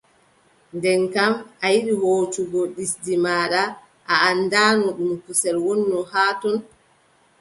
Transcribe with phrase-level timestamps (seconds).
[0.75, 3.61] Nden kam a yiɗi hoocugo ɗisdi maaɗa,
[4.13, 6.57] a anndaano ɗum kusel wonno haa ton.